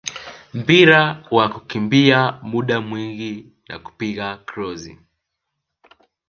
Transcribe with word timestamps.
mpira 0.53 1.01
wa 1.31 1.45
kukimbia 1.49 2.31
muda 2.41 2.81
mwingi 2.81 3.33
na 3.67 3.75
kupiga 3.79 4.37
krosi 4.37 4.97